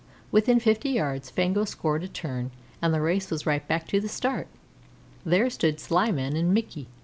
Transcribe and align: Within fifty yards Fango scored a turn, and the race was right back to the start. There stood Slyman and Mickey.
Within 0.31 0.59
fifty 0.59 0.89
yards 0.89 1.29
Fango 1.29 1.63
scored 1.63 2.01
a 2.01 2.07
turn, 2.07 2.49
and 2.81 2.91
the 2.91 2.99
race 3.01 3.29
was 3.29 3.45
right 3.45 3.67
back 3.67 3.85
to 3.89 4.01
the 4.01 4.09
start. 4.09 4.47
There 5.23 5.47
stood 5.51 5.79
Slyman 5.79 6.35
and 6.35 6.55
Mickey. 6.55 6.87